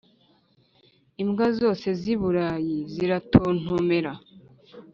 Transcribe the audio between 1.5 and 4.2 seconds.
zose zi burayi ziratontomera,